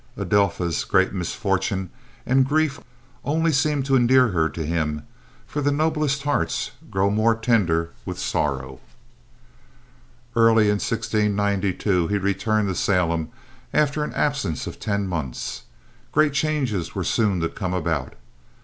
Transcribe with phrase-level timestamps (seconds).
[0.17, 1.91] Adelpha's great misfortune
[2.25, 2.79] and grief
[3.23, 5.03] only seemed to endear her to him,
[5.45, 8.79] for the noblest hearts grow more tender with sorrow.
[10.35, 13.29] Early in 1692, he returned to Salem
[13.75, 15.65] after an absence of ten months.
[16.11, 18.15] Great changes were soon to come about.